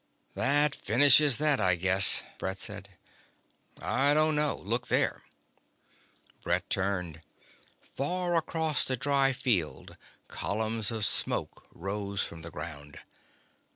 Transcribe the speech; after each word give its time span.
"That 0.33 0.73
finishes 0.73 1.37
that, 1.37 1.59
I 1.61 1.75
guess," 1.75 2.23
Brett 2.39 2.59
said. 2.59 2.89
"I 3.79 4.15
don't 4.15 4.35
know. 4.35 4.55
Look 4.55 4.87
there." 4.87 5.21
Brett 6.41 6.67
turned. 6.71 7.21
Far 7.83 8.35
across 8.35 8.83
the 8.83 8.97
dry 8.97 9.31
field 9.31 9.97
columns 10.27 10.89
of 10.89 11.05
smoke 11.05 11.67
rose 11.71 12.23
from 12.23 12.41
the 12.41 12.49
ground. 12.49 13.01